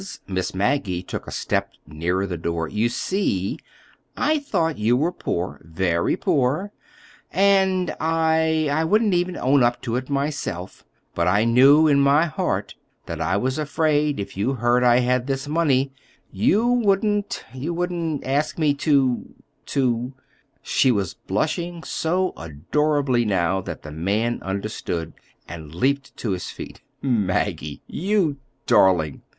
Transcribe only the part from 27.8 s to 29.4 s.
you—darling!"